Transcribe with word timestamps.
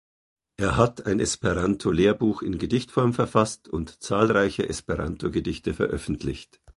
Er 0.57 0.77
hat 0.77 1.05
ein 1.05 1.19
Esperanto-Lehrbuch 1.19 2.41
in 2.41 2.57
Gedichtform 2.57 3.13
verfasst 3.13 3.67
und 3.69 4.01
zahlreiche 4.01 4.67
Esperanto-Gedichte 4.67 5.75
veröffentlicht. 5.75 6.59